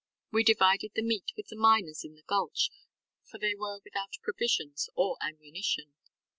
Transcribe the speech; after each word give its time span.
We 0.31 0.43
divided 0.43 0.93
the 0.95 1.03
meat 1.03 1.31
with 1.37 1.49
the 1.49 1.55
miners 1.55 2.03
in 2.03 2.15
the 2.15 2.23
gulch, 2.23 2.71
for 3.23 3.37
they 3.37 3.53
were 3.53 3.79
without 3.83 4.17
provisions 4.23 4.89
or 4.95 5.15
ammunition. 5.21 5.93